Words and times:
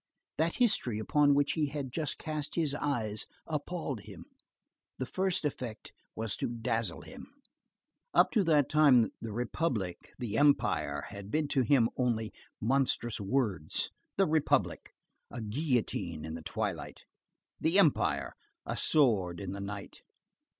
That 0.39 0.55
history 0.55 0.97
upon 0.97 1.35
which 1.35 1.51
he 1.51 1.67
had 1.67 1.91
just 1.91 2.17
cast 2.17 2.55
his 2.55 2.73
eyes 2.73 3.27
appalled 3.45 3.99
him. 3.99 4.25
The 4.97 5.05
first 5.05 5.45
effect 5.45 5.91
was 6.15 6.35
to 6.37 6.47
dazzle 6.49 7.01
him. 7.01 7.27
Up 8.11 8.31
to 8.31 8.43
that 8.45 8.67
time, 8.67 9.11
the 9.21 9.31
Republic, 9.31 10.11
the 10.17 10.39
Empire, 10.39 11.05
had 11.09 11.29
been 11.29 11.47
to 11.49 11.61
him 11.61 11.87
only 11.97 12.33
monstrous 12.59 13.19
words. 13.19 13.91
The 14.17 14.25
Republic, 14.25 14.91
a 15.29 15.39
guillotine 15.39 16.25
in 16.25 16.33
the 16.33 16.41
twilight; 16.41 17.03
the 17.59 17.77
Empire, 17.77 18.33
a 18.65 18.77
sword 18.77 19.39
in 19.39 19.51
the 19.51 19.61
night. 19.61 20.01